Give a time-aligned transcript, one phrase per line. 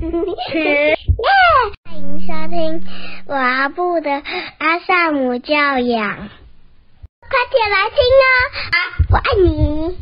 [0.00, 0.08] 欢
[1.94, 2.82] 迎收听
[3.28, 4.10] 阿布的
[4.56, 8.32] 阿萨姆教养，快点来听哦！
[8.70, 8.76] 啊，
[9.10, 9.98] 我爱你。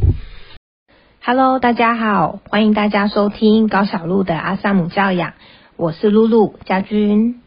[1.25, 5.33] Hello，大家好，欢迎大家收听高小璐的阿萨姆教养，
[5.77, 7.43] 我是露露家君。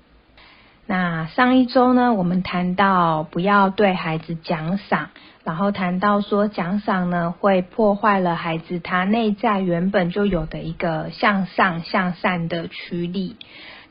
[0.92, 5.08] 那上一周呢，我们谈到不要对孩子奖赏。
[5.46, 13.38] 然后谈到说奖赏呢，会破坏了孩子他内在原本就有的一个向上向善的驱力。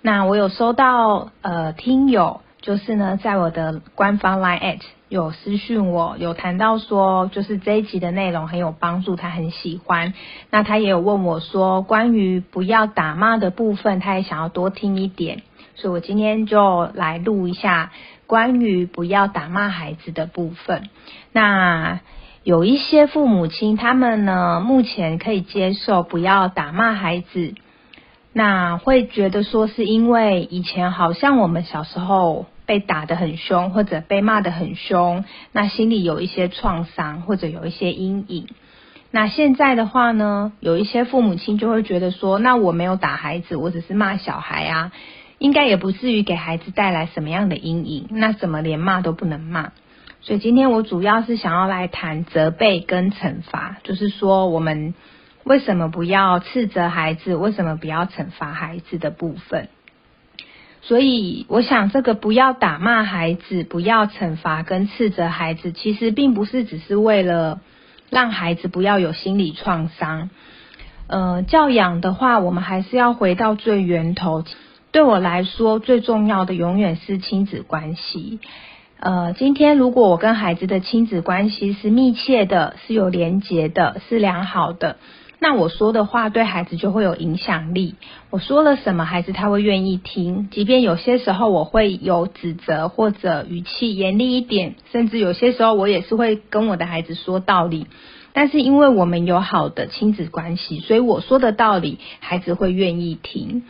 [0.02, 10.12] 那我有收到呃听友，就是呢在我的官方 line at 有私讯我，有谈到说就是这一集的内容很有帮助，他很喜欢。
[10.50, 15.42] 那他也有问我说关于不要打骂的部分，他也想要多听一点，
[15.80, 17.90] 所以我今天就来录一下。
[18.26, 20.88] 关于不要打骂孩子的部分，
[21.32, 21.98] 那
[22.44, 27.54] 有一些父母亲，他们呢目前可以接受不要打骂孩子，
[28.32, 38.46] 那会觉得说是因为以前好像我们小时候被打得很凶，或者被骂得很凶，那心里有一些创伤，或者有一些阴影。
[39.10, 44.92] 那现在的话呢，有一些父母亲就会觉得说，那我没有打孩子，我只是骂小孩啊。
[45.40, 49.72] 应该也不至于给孩子带来什么样的阴影，那怎么连骂都不能骂？
[50.20, 54.92] 所以今天我主要是想要来谈责备跟惩罚，就是说我们
[55.44, 59.70] 为什么不要斥责孩子，为什么不要惩罚孩子的部分。
[60.82, 67.60] 所以我想，这个不要打骂孩子，不要惩罚跟斥责孩子，其实并不是只是为了
[68.10, 70.28] 让孩子不要有心理创伤。
[71.06, 74.44] 呃，教养的话，我们还是要回到最源头。
[74.92, 78.40] 对我来说，最重要的永远是亲子关系。
[78.98, 84.96] 呃，今天如果我跟孩子的亲子关系是密切的，是有连结的，是良好的，
[85.38, 87.94] 那我说的话对孩子就会有影响力。
[88.30, 97.86] 我说了什么，孩子他会愿意听，即便有些时候我会有指责或者语气严厉一点，甚至有些时候我也是会跟我的孩子说道理。
[98.32, 103.62] 但是因为我们有好的亲子关系，所以我说的道理，孩子会愿意听。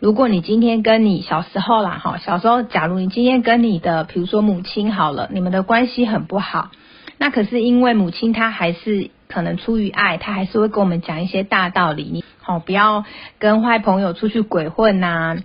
[0.00, 6.70] 如果你今天跟你小时候啦，哈，小时候，假如你今天跟你的，比如说母亲好了，你们的关系很不好，
[7.18, 13.04] 那可是因为母亲她还是可能出于爱，她还是会跟我们讲一些大道理，你好，不要
[13.38, 15.36] 跟坏朋友出去鬼混呐。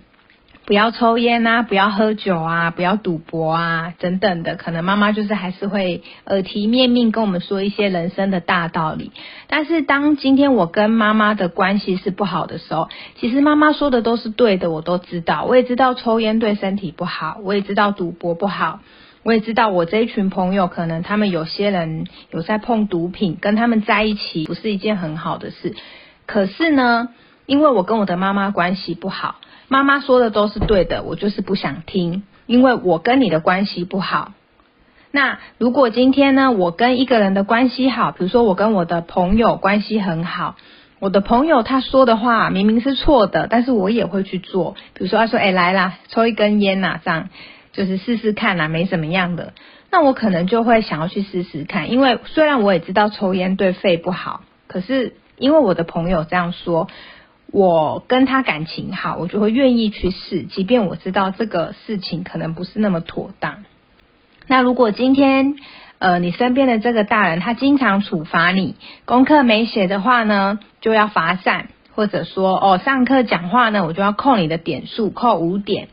[0.66, 9.12] 不要抽烟啊，不要喝酒啊，不要赌博啊，等等的，可能妈妈就是还是会耳提面命跟我们说一些人生的大道理。
[9.46, 12.90] 但是当今天我跟妈妈的关系是不好的时候，
[13.20, 15.44] 其实妈妈说的都是对的，我都知道。
[15.44, 18.80] 我也知道抽烟对身体不好，我也知道赌博不好，
[19.22, 25.76] 我也知道我这一群朋友可能他们有些人有在碰毒品，跟他们在一起不是一件很好的事。
[26.26, 27.10] 可是呢，
[27.46, 29.36] 因为我跟我的妈妈关系不好。
[29.68, 34.34] 妈妈说的都是对的，我就是不想听，因为我跟你的关系不好。
[35.12, 40.56] 那如果今天呢，我跟一个人的关系好，比如说我跟我的朋友关系很好，
[41.00, 44.76] 我的朋友他说的话明明是错的，但是我也会去做。
[44.94, 47.30] 比如说他说：“哎，来啦，抽一根烟呐，这样
[47.72, 49.54] 就是试试看呐，没什么样的。”
[49.90, 56.90] 那我可能就会想要去试试看，因为虽然我也知道抽烟对肺不好，可是因为我的朋友这样说。
[57.56, 63.64] 我跟他感情好，我就会愿意去试，即便我知道这个事情可能不是那么妥当。
[64.46, 65.56] 那如果今天，
[65.98, 75.88] 呃，你身边的这个大人他经常处罚你，功课没写的话呢，就要罚站，或者说哦，上课讲话呢，我就要扣你的点数，扣五点，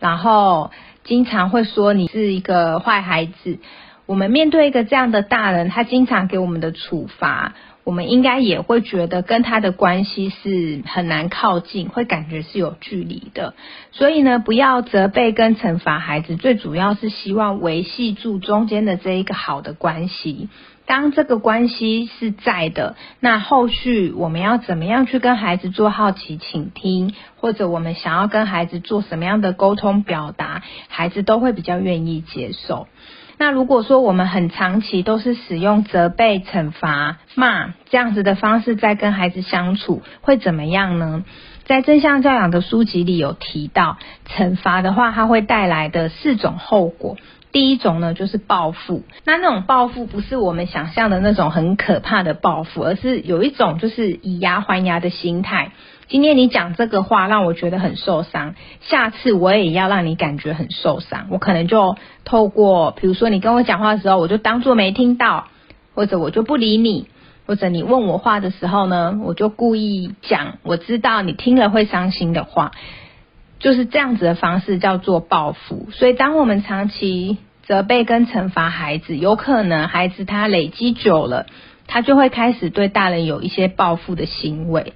[0.00, 0.70] 然后
[1.04, 3.60] 经常会说你是一个坏孩子。
[4.04, 7.54] 我们面对一个这样的大人，他经常给我们的处罚。
[7.88, 13.54] 我们应该也会觉得跟他的关系是很难靠近，会感觉是有距离的。
[13.92, 20.50] 所以呢，不要责备跟惩罚孩子，最主要是希望维系住中间的这一个好的关系。
[20.84, 32.86] 当这个关系是在的，那后续我们要怎么样去跟孩子做好奇倾听，或者我们想要跟孩子做什么样的沟通表达，孩子都会比较愿意接受。
[33.38, 41.24] 那如果说我们很长期都是使用责备、惩罚、骂这样子的方式在跟孩子相处，会怎么样呢？
[41.64, 47.16] 在正向教养的书籍里有提到，惩罚的话，它会带来的四种后果。
[47.50, 49.04] 第一种呢，就是报复。
[49.24, 55.72] 那那种报复不是我们想象的那种很可怕的报复，而是有一种就是以牙还牙的心态。
[56.08, 61.26] 今天你讲这个话让我觉得很受伤，下次我也要让你感觉很受伤。
[61.30, 65.48] 我可能就透过，比如说你跟我讲话的时候，我就当做没听到，
[65.94, 67.08] 或者我就不理你。
[67.46, 72.72] 或者你问我话的时候呢，我就故意讲我知道你听了会伤心的话，
[73.58, 75.88] 就是这样子的方式叫做报复。
[75.92, 81.44] 所以，当我们长期责备跟惩罚孩子，有可能孩子他累积久了，
[81.86, 84.94] 他就会开始对大人有一些报复的行为。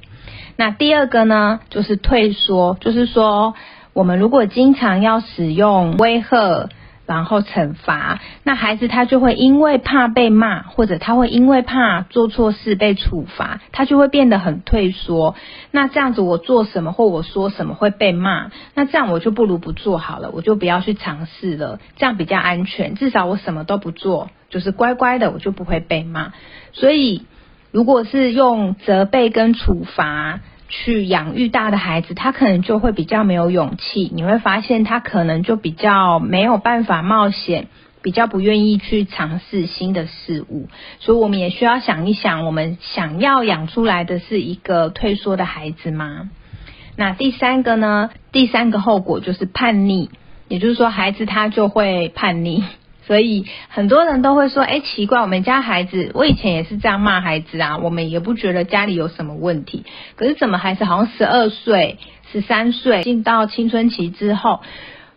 [0.56, 3.54] 那第二个呢，就是退缩，就是说，
[3.92, 6.68] 我们如果经常要使用威吓。
[7.04, 15.34] 然后惩罚，那孩子他就会因为怕被骂，或者他会因为怕做错事被处罚，他就会变得很退缩。
[15.72, 22.94] 那这样子，我做什么或我说什么会被骂，那这样我就不如不做好了，我就不要去尝试了，这样比较安全。
[22.94, 26.32] 至少我什么都不做，就是乖乖的，我就不会被骂。
[26.72, 27.26] 所以，
[27.72, 30.38] 如果是用责备跟处罚。
[30.74, 34.10] 去养育大的孩子，他可能就会比较没有勇气。
[34.14, 37.66] 你会发现他可能就比较没有办法冒险，
[38.00, 40.68] 比较不愿意去尝试新的事物。
[40.98, 46.30] 所以我们也需要想一想，我们想要养出来的是一个退缩的孩子吗？
[46.96, 48.08] 那第三个呢？
[48.32, 50.08] 第三个后果就是叛逆，
[50.48, 52.64] 也就是说孩子他就会叛逆。
[53.12, 59.84] 所以很多人都会说：“哎，奇怪，我们家孩子，我以前也是这样骂孩子啊，我们也不觉得家里有什么问题。
[60.16, 61.98] 可是怎么孩子好像十二岁、
[62.32, 64.60] 十三岁进到青春期之后，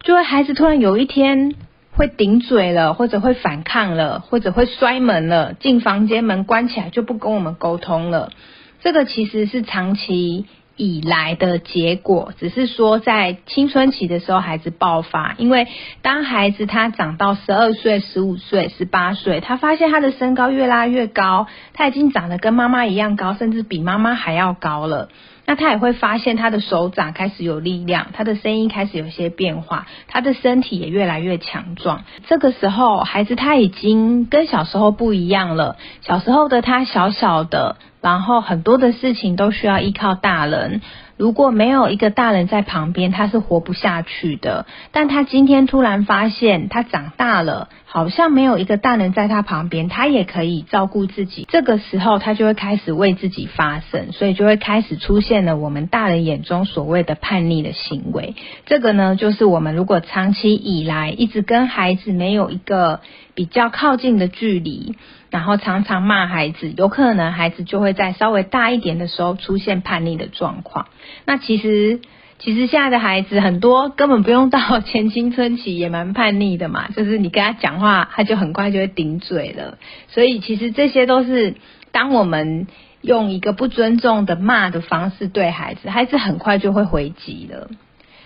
[0.02, 1.56] 就会孩子突然有一天
[1.94, 8.34] 会顶嘴了，或者会反抗了，或者会摔门了，进房间门关起来就不跟我们沟通了。
[8.82, 15.36] 这个其实是长期。”以来的结果，只是说在青春期的时候，孩子爆发。
[15.38, 15.68] 因为
[16.02, 25.10] 当孩子他长到十二岁、十五岁、十八岁，他发现他的身高越拉越高，他已经长得跟妈妈一样高，甚至比妈妈还要高了。
[25.46, 32.04] 那他也会发现他的手掌开始有力量，他的声音开始有些变化，他的身体也越来越强壮。
[32.28, 35.78] 这个时候，孩子他已经跟小时候不一样了。
[36.02, 37.76] 小时候的他小小的。
[38.02, 40.82] 然后很多的事情都需要依靠大人，
[41.18, 44.66] 如果没有一个大人在旁边，他是活不下去的。
[44.92, 51.48] 但他今天突然发现，他长大了，好像没有一个大人在他旁边，他也可以照顾自己。
[51.50, 58.36] 这个时候，他就会开始为自己发声，所以就会开始出现了我们大人眼中所谓的叛逆的行为。
[58.66, 63.00] 这个呢，就是我们如果长期以来一直跟孩子没有一个
[63.34, 64.96] 比较靠近的距离。
[65.36, 70.88] 然后常常骂孩子，有可能孩子就会在稍微大一点的时候出现叛逆的状况。
[71.26, 72.00] 那其实，
[72.40, 79.78] 其实现在的孩子很多根本不用到前青春期也蛮叛逆的嘛，就是你跟他讲话，他就很快就会顶嘴了。
[80.08, 81.56] 所以其实这些都是
[81.92, 82.68] 当我们
[83.02, 87.70] 用一个不尊重的骂的方式对孩子，孩子很快就会回击了。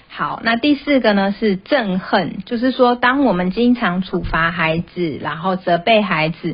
[0.10, 6.54] 好，那第四个呢是憎恨，就是说当我们经常处罚孩子，然后责备孩子。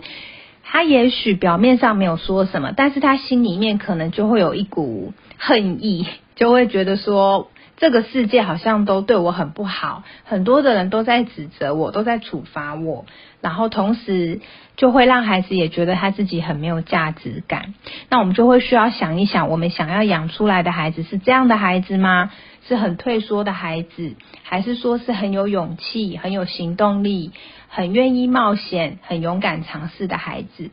[0.75, 6.05] 他也许表面上没有说什么，但是他心里面可能就会有一股恨意，
[6.35, 13.05] 就会觉得说这个世界好像都对我很不好，很多的人都在指责我，都在处罚我，
[13.39, 14.41] 然后同时
[14.75, 17.73] 就会让孩子也觉得他自己很没有价值感。
[18.09, 22.31] 那我们就会需要想一想，我们想要养出来的孩子是这样的孩子吗？
[22.67, 27.31] 是很退缩的孩子，还是说是很有勇气、很有行动力？
[27.67, 30.71] 很愿意冒险、很勇敢尝试的孩子。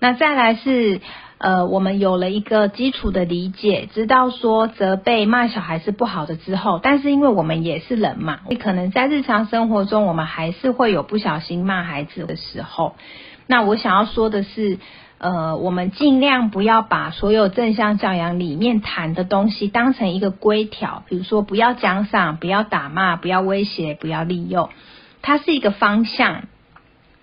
[0.00, 1.00] 那再来是，
[1.38, 12.96] 呃，我们有了一个基础的理解，知道说责备骂小孩是不好的之后，但是因为我们也是人嘛，你可能在日常生活中，我们还是会有不小心骂孩子的时候。
[13.46, 14.78] 那我想要说的是，
[15.24, 24.68] 呃，我们尽量不要把所有正向教养里面谈的东西当成一个规条，比如说不要奖赏、不要打骂、不要威胁、不要利用。
[25.22, 26.42] 它是一个方向，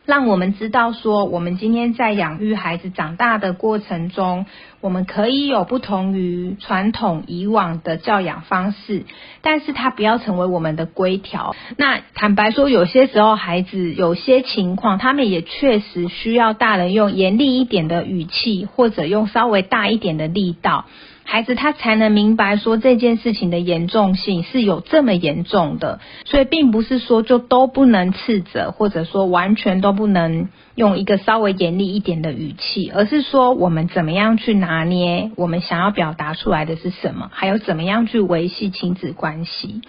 [0.04, 4.48] 让我们知道说，我们今天在养育孩子长大的过程中，
[4.82, 9.06] 我们可以有不同于传统以往的教养方式，
[9.42, 11.56] 但是它不要成为我们的规条。
[11.78, 20.86] 那坦白说，有些时候孩子有些情况，他们也确实需要大人用严厉一点的语气，或者用稍微大一点的力道。
[21.24, 39.82] 孩子他才能明白说这件事情的严重性是有这么严重的，所以并不是说就都不能斥责，或者说完全都不能用一个稍微严厉一点的语气，而是说我们怎么样去拿捏我们想要表达出来的是什么，还有怎么样去维系亲子关系。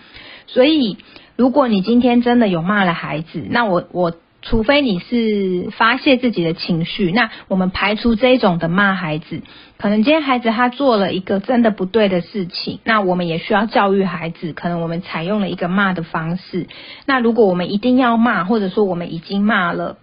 [0.46, 0.98] 所以，
[1.34, 4.12] 如果你今天真的有骂了孩子，那我我。
[4.42, 9.40] 除非你是发泄自己的情绪，那我们排除这种的骂孩子。
[9.78, 14.52] 可能今天孩子他做了一个真的不对的事情，那我们也需要教育孩子。
[14.52, 16.66] 可能我们采用了一个骂的方式。
[17.06, 19.96] 那如果我们一定要骂，或者说我们已经骂了，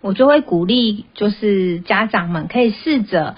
[0.00, 3.36] 我就会鼓励，就是家长们可以试着，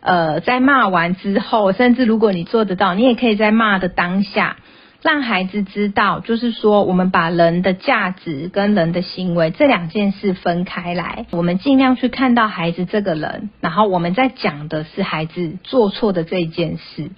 [0.00, 4.56] 呃，在骂完之后，甚至如果你做得到，你也可以在骂的当下，
[5.02, 17.10] 让孩子知道，就是说，我们把人的价值跟人的行为这两件事分开来，我们尽量去看到孩子这个人，然后我们在讲的是孩子做错的这一件事。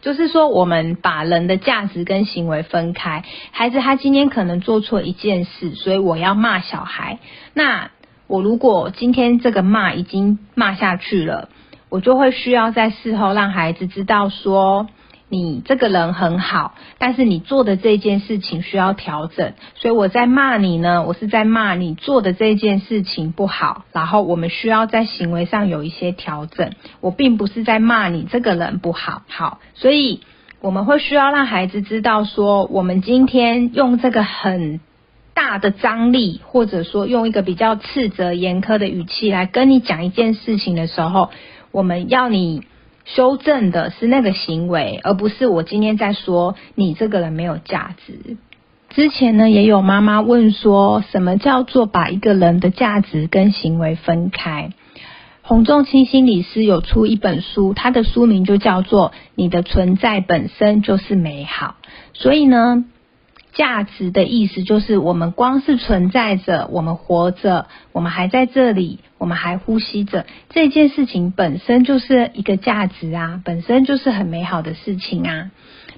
[0.00, 3.22] 就是说，我们把人的价值跟行为分开。
[3.52, 7.20] 孩子他今天可能做错一件事，所以我要骂小孩。
[7.54, 7.90] 那
[8.26, 11.50] 我如果今天这个骂已经骂下去了，
[11.88, 14.88] 我就会需要在事后让孩子知道说。
[15.28, 26.70] 你这个人很好，但是你做的这件事情需要调整，所以我在骂你呢，我是在骂你做的这件事情不好，然后我们需要在行为上有一些调整。
[27.00, 30.20] 我并不是在骂你这个人不好，好，所以
[30.60, 34.78] 我们会需要让孩子知道说，我们今天用这个很
[35.34, 41.30] 大的张力，或者说用一个比较斥责、严苛的语气来跟你讲一件事情的时候，
[41.72, 42.62] 我们要你。
[43.06, 48.36] 修正的是那个行为，而不是我今天在说你这个人没有价值。
[48.90, 54.72] 之前呢，也有妈妈问说，什么叫做把一个人的价值跟行为分开？
[55.42, 61.76] 洪仲清心理师有出一本书，他的书名就叫做《你的存在本身就是美好》。
[62.12, 62.84] 所以呢。
[63.56, 75.50] 价值的意思就是，我们光是存在着，我们活着，我们还在这里，我们还呼吸着，这件事情本身就是一个价值啊，本身就是很美好的事情啊。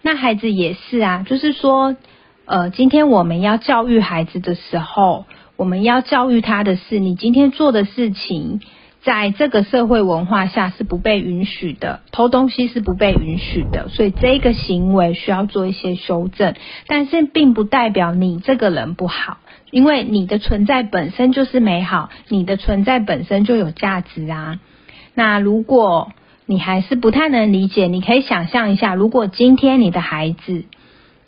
[0.02, 1.96] 那孩子也是啊，就是说，
[2.44, 8.60] 呃，今天我们要教育孩子的时候，我们要教育他的是，你今天做的事情。
[9.00, 16.54] 在这个社会文化下是不被允许的，偷东西是不被允许的，所以这个行为需要做一些修正。
[16.88, 19.38] 但是并不代表你这个人不好，
[19.70, 24.58] 因为你的存在本身就是美好，你的存在本身就有价值啊。
[25.14, 26.10] 那如果
[26.44, 30.64] 你还是不太能理解，你可以想象一下，如果今天你的孩子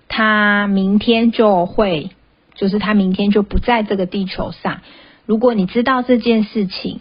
[0.09, 2.11] 他明天就会，
[2.57, 4.81] 就是他明天就不在这个地球上，
[5.25, 7.01] 如果你知道这件事情。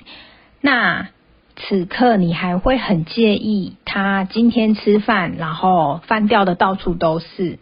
[0.61, 1.09] 那
[1.55, 7.59] 此刻你还会很介意他今天吃饭，然后饭掉的到处都是。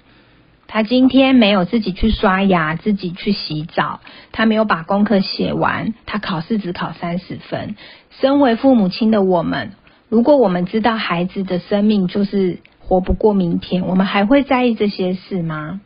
[0.70, 4.01] 他今天没有自己去刷牙，自己去洗澡，
[4.34, 7.75] 他没有把功课写完，他考试只考三十分。
[8.20, 9.72] 身为父母亲的我们，
[10.10, 15.80] 如果我们知道孩子的生命就是活不过明天，我们还会在意这些事吗？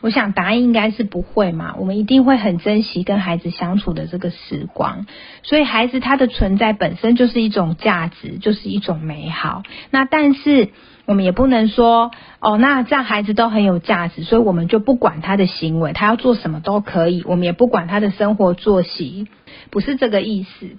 [0.00, 5.06] 我想答案应该是不会嘛，我们一定会很珍惜跟孩子相处的这个时光，
[5.42, 9.64] 所以孩子他的存在本身就是一种价值，就是一种美好。
[9.90, 10.70] 那但是
[11.04, 19.26] 我们也不能说哦，那这样孩子都很有价值，所以我们就不管他的行为，他要做什么都可以，我们也不管他的生活作息，
[19.70, 20.76] 不是这个意思。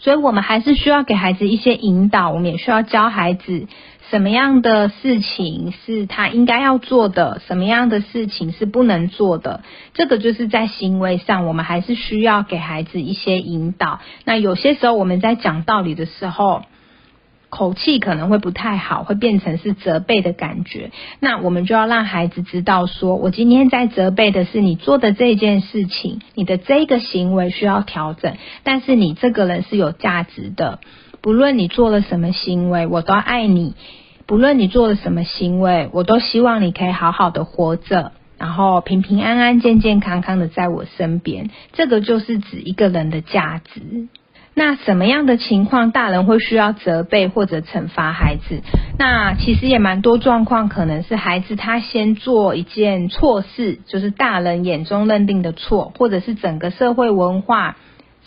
[0.00, 3.66] 所以我们还是需要给孩子一些引导，我们也需要教孩子。
[4.10, 7.42] 什么样的事情是他应该要做的？
[7.46, 9.62] 什么样的事情是不能做的？
[9.92, 14.00] 这个就是在行为上，我们还是需要给孩子一些引导。
[14.24, 16.62] 那有些时候我们在讲道理的时候，
[17.50, 20.90] 口气可能会不太好，会变成是责备的感觉。
[21.20, 30.78] 那我们就要让孩子知道，说我今天在责备的是你做的这件事情，你的这个行为需要调整，但是你这个人是有价值的。
[31.28, 33.74] 不论你做了什么行为，我都爱你；
[34.24, 41.50] 不论你做了什么行为，我都希望你可以好好的活着，然后平平安安、健健康康的在我身边。
[41.74, 44.08] 这个就是指一个人的价值。
[44.54, 48.62] 那什么样的情况，大人会需要责备或者惩罚孩子？
[48.98, 57.76] 那其实也蛮多状况，可能是孩子他先做一件错事，就是大人眼中认定的错，或者是整个社会文化。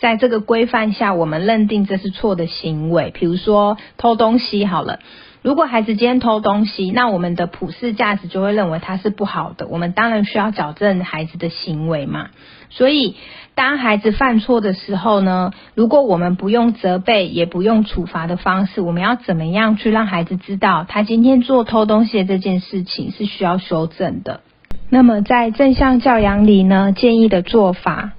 [0.02, 3.12] 在这个规范下，我们认定这是错的行为。
[3.14, 4.98] 比如说偷东西，好了，
[5.42, 9.68] 如果孩子今天偷东西，那我们的普世价值就会认为他是不好的。
[9.68, 12.30] 我们当然需要矫正孩子的行为嘛。
[12.68, 13.14] 所以，
[13.54, 24.40] 当孩子犯错的时候呢，如果我们不用责备，也不用处罚的方式，我们要怎么样去让孩子知道，他今天做偷东西的这件事情是需要修正的？
[24.90, 28.14] 那么，在正向教养里呢，建议的做法。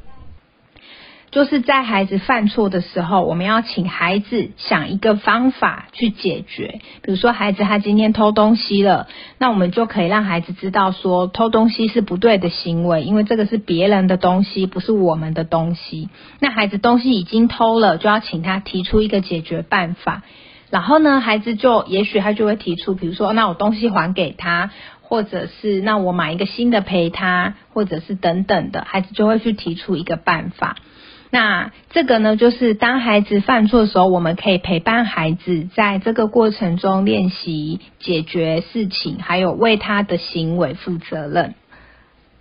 [1.34, 6.80] 就是在孩子犯错的时候，我们要请孩子想一个方法去解决。
[7.02, 9.08] 比如说，孩子他今天偷东西了，
[9.40, 16.08] 那我们就可以让孩子知道说，偷东西是不对的行为，因为这个是别人的东西，不是我们的东西。
[16.40, 20.22] 那孩子东西已经偷了，就要请他提出一个解决办法。
[20.70, 24.70] 然后呢，孩子就也许他就会提出，比如说，那我东西还给他，
[25.02, 30.76] 或者是那我买一个新的陪他，或者是等等的，孩子就会去提出一个办法。
[31.34, 41.56] 那这个呢，就是当孩子犯错的时候，我们可以陪伴孩子在这个过程中练习解决事情，还有为他的行为负责任。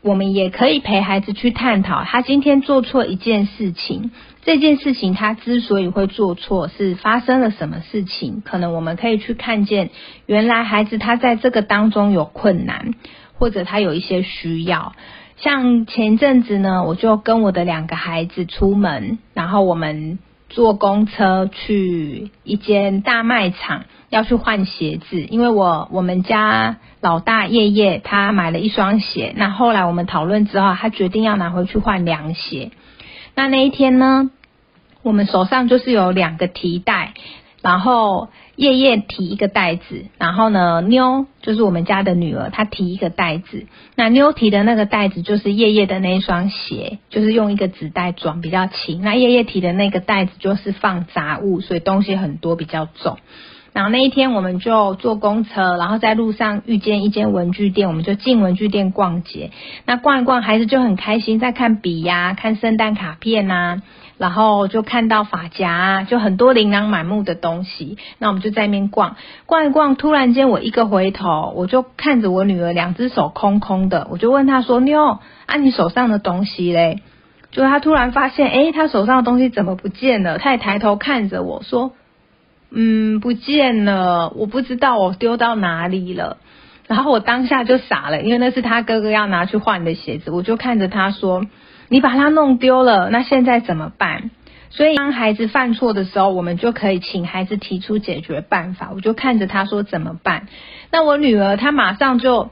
[0.03, 4.11] 我们也可以陪孩子去探讨，他今天做错一件事情，
[4.43, 8.43] 这件事情他之所以会做错，是发生了什么事情？
[8.45, 9.89] 可能我们可以去看见，
[10.27, 12.93] 原来孩子他在这个当中有困难，
[13.39, 14.93] 或者他有一些需要。
[15.43, 20.19] 像前阵子呢，我就跟我的两个孩子出门，然后我们
[20.49, 23.85] 坐公车去一间大卖场。
[24.09, 32.73] 要去换鞋子，因为我我们家老大叶叶他买了一双鞋，那后来我们讨论之后，他决定要拿回去换凉鞋。
[33.35, 34.31] 那那一天呢，
[35.03, 37.15] 我们手上就是有两个提袋，
[37.62, 43.66] 然后叶叶提一个袋子，然后呢妞就是我们家的女儿，她提一个袋子。
[43.95, 49.00] 那妞提的那个袋子就是叶叶的那一双鞋，就是用一个纸袋装，比较轻。
[49.02, 53.19] 那叶叶提的那个袋子就是放杂物，所以东西很多，比较重。
[53.73, 59.50] 然后那一天我们就坐公车，然后在路上遇见一间文具店，我们就进文具店逛街。
[59.87, 63.81] 那逛一逛，孩子就很开心，在看笔呀，看圣诞卡片呐，
[64.19, 67.99] 然后就看到发夹，就很多琳琅满目的东西。
[68.19, 69.16] 那我们就在那边逛，
[69.47, 77.02] 逛一逛，突然间我一个回头，我就看着我女儿两只手空空的，我就问她说：“妞，啊你手上的东西嘞？”
[77.50, 80.38] 就她突然发现，哎，她手上的东西怎么不见了？
[80.38, 81.92] 她也抬头看着我说。
[82.75, 86.38] 嗯，不见了，我不知道我丢到哪里了。
[86.87, 91.45] 然后我当下就傻了，因为那是他哥哥要拿去换的鞋子，我就看着他说
[91.93, 94.31] ：“你把它弄丢了，那现在怎么办？”
[94.75, 98.91] 所以当孩子犯错的时候，我们就可以请孩子提出解决办法。
[98.95, 100.47] 我就看着他说：“怎么办？”
[100.91, 102.49] 那我女儿她马上就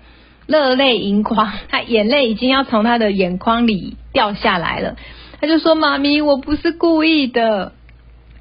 [0.47, 4.97] 热泪盈眶，她眼泪已经要从她的眼眶里掉下来了。
[5.41, 7.73] 她就说：“妈咪，我不是故意的。”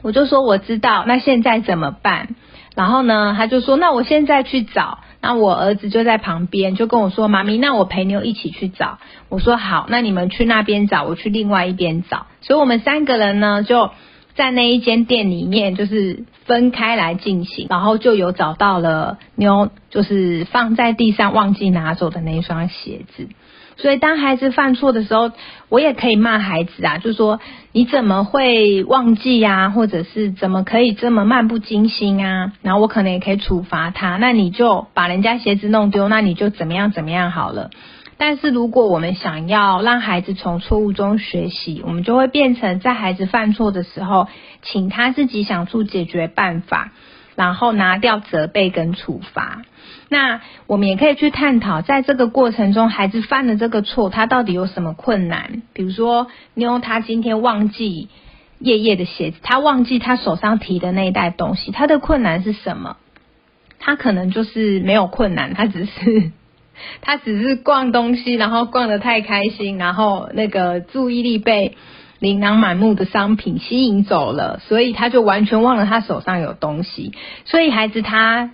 [0.03, 2.35] 我就说我知道，那现在怎么办？
[2.75, 4.99] 然后呢，他就说那我现在去找。
[5.21, 8.99] 那我儿子就在旁边，就跟我说妈咪，那我陪妞一起去找。
[9.27, 12.27] 我说好，那你们去那边找，我去另外一边找。
[12.41, 13.91] 所以我们三个人呢，就
[14.35, 23.27] 在那一间店里面，就是分开来进行，然后就有找到了妞，就是放在地上忘记拿走的那一双鞋子。
[23.81, 25.31] 所以，当孩子犯错的时候，
[25.69, 27.39] 我也可以骂孩子啊，就说
[27.71, 32.51] 你怎么会忘记呀，或者是怎么可以这么漫不经心啊？
[32.61, 37.69] 然后我可能也可以处罚他，那你就把人家鞋子弄丢，那你就怎么样怎么样好了。
[38.17, 44.27] 但是如果我们想要让孩子从错误中学习，我们就会变成在孩子犯错的时候，
[44.61, 46.91] 请他自己想出解决办法，
[47.39, 49.61] 然后拿掉责备跟处罚。
[50.09, 55.61] 那我们也可以去探讨，在这个过程中，孩子犯了这个错，他到底有什么困难？
[55.71, 58.09] 比如说，妞他今天忘记
[58.59, 62.97] 叶叶的鞋子，他忘记他手上提的那一袋东西，他的困难是什么？
[63.79, 66.31] 他可能就是没有困难，他只是
[66.99, 71.77] 他只是逛东西，然后逛得太开心，然后那个注意力被
[72.19, 77.13] 琳琅满目的商品吸引走了，所以他就完全忘了他手上有东西。
[77.45, 78.51] 所以孩子他。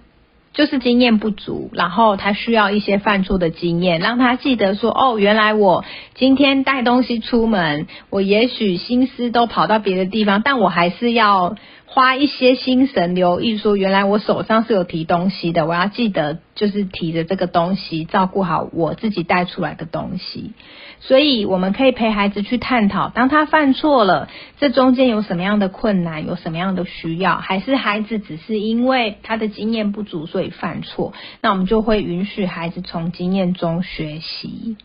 [0.57, 20.53] 就是经验不足，然后他需要一些犯错的经验，让他记得说，哦，原来我今天带东西出门，我也许心思都跑到别的地方，但我还是要花一些心神留意，说原来我手上是有提东西的，我要记得就是提着这个东西，照顾好我自己带出来的东西。
[20.99, 24.27] 所以我们可以陪孩子去探讨，当他犯错了，
[24.59, 31.13] 这中间有什么样的困难，有什么样的需要，还是孩子只是因为他的经验不足所以犯错？
[31.41, 34.77] 那我们就会允许孩子从经验中学习。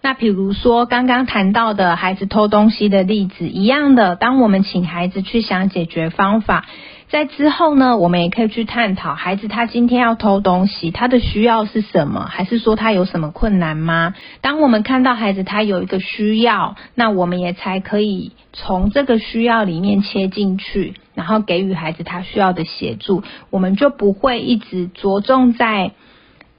[0.00, 6.66] 那比如说刚刚谈到的孩子偷东西的例子一样的，当我们请孩子去想解决方法。
[7.10, 12.26] 在之后呢，我们也可以去探讨孩子他今天要偷东西，他的需要是什么？
[12.28, 14.14] 还是说他有什么困难吗？
[14.40, 23.22] 当我们看到孩子他有一个需要，那我们也才可以从这个需要里面切进去，然后给予孩子他需要的协助。
[23.50, 25.92] 我们就不会一直着重在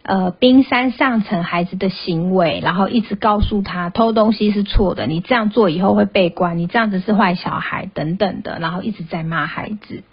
[0.04, 10.04] 呃冰山上层孩子的行为，然后一直告诉他偷东西是错的，你这样做以后会被关，你这样子是坏小孩等等的，然后一直在骂孩子。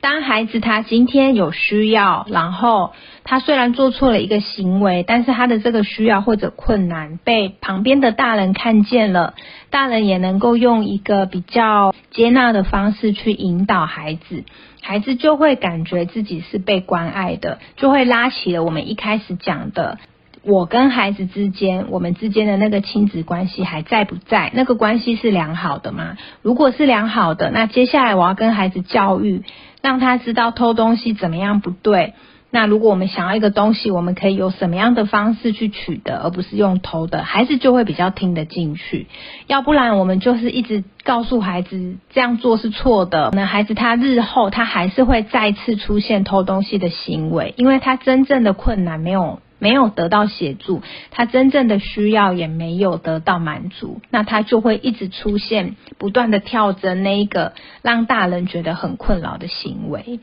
[0.00, 9.34] 当孩子他今天有需要，然后他虽然做错了一个行为，但是他的这个需要或者困难被旁边的大人看见了，
[9.68, 14.44] 大人也能够用一个比较接纳的方式去引导孩子，
[14.80, 19.98] 孩子就会感觉自己是被关爱的，就会拉起了我们一开始讲的
[20.42, 24.50] 我跟孩子之间，我们之间的那个亲子关系还在不在？
[24.54, 26.16] 那个关系是良好的吗？
[26.40, 29.42] 如果是良好的，那接下来我要跟孩子教育，
[29.82, 32.14] 让他知道偷东西怎么样不对。
[32.52, 39.06] 那如果我们想要一个东西，我们可以有什么样的方式去取得，而不是用偷的，孩子就会比较听得进去。
[39.46, 60.18] 要不然我们就是一直告诉孩子这样做是错的，那孩子他日后他还是会再次出现偷东西的行为，因为他真正的困难没有没有得到协助，他真正的需要也没有得到满足，那他就会一直出现不断的跳针那一个让大人觉得很困扰的行为。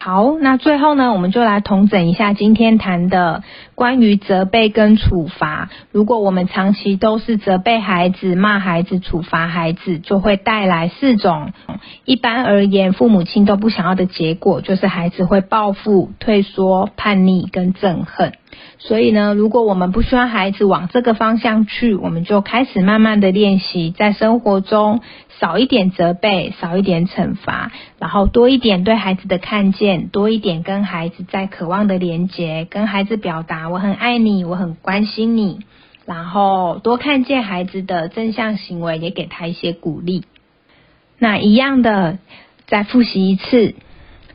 [0.00, 3.42] 好，那最后呢，我们就来统整一下今天谈的
[3.74, 5.70] 关于责备跟处罚。
[5.90, 11.52] 如果我们长期都是责备孩子、骂孩子、处罚孩子，就会带来四种
[12.04, 18.34] 一般而言父母亲都不想要的结果，就是孩子会报复、退缩、叛逆跟憎恨。
[18.78, 25.00] 所以呢，如果我们不希望孩子往这个方向去，我们就开始慢慢的练习，在生活中
[25.40, 35.60] 少一点责备，少一点惩罚，然后多一点对孩子的看见，多一点跟孩子在渴望的连接，跟孩子表达我很爱你，我很关心你，
[36.06, 40.24] 然后多看见孩子的正向行为，也给他一些鼓励。
[41.18, 42.18] 那一样的，
[42.66, 43.74] 再复习一次。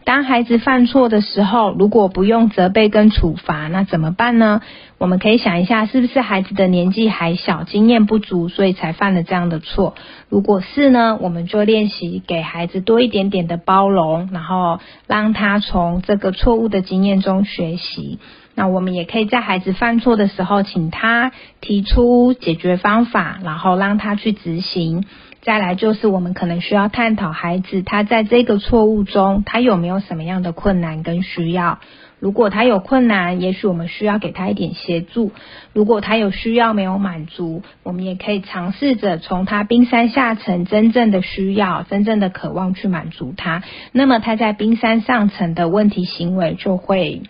[0.05, 4.61] 当孩子犯错的时候，如果不用责备跟处罚，那怎么办呢？
[4.97, 9.95] 我们可以想一下，是不是孩子的年纪还小，经验不足，所以才犯了这样的错？
[10.29, 18.19] 如果是呢，我们就练习给孩子多一点点的包容，然后让他从这个错误的经验中学习。
[18.55, 25.05] 那我们也可以在孩子犯错的时候，请他提出解决方法，然后让他去执行。
[25.43, 31.79] 再来就是我们可能需要探讨孩子他在这个错误中他有没有什么样的困难跟需要。
[32.19, 35.31] 如果他有困难，也许我们需要给他一点协助；
[35.73, 43.61] 如果他有需要没有满足，我们也可以尝试着从他冰山下层真正的需要、真正的渴望去满足他。
[43.91, 47.23] 那么他在冰山上层的问题行为就会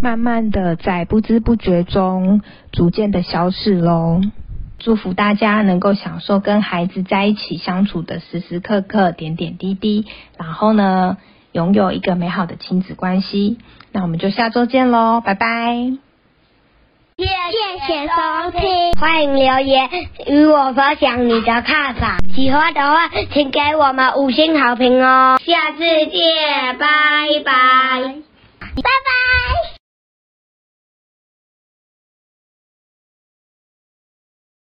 [0.00, 2.40] 慢慢的在不知不觉中
[2.72, 4.22] 逐渐的消失喽。
[4.84, 10.04] 祝福大家能够享受跟孩子在一起相处的时时刻刻、点点滴滴，
[10.36, 11.16] 然后呢，
[11.52, 13.56] 拥有一个美好的亲子关系。
[13.92, 15.96] 那我们就下周见喽，拜拜！
[17.16, 17.24] 谢
[17.86, 19.88] 谢收听，欢迎留言
[20.26, 22.18] 与我分享你的看法。
[22.34, 25.38] 喜欢的话，请给我们五星好评哦。
[25.42, 26.86] 下次见，拜
[27.42, 28.14] 拜。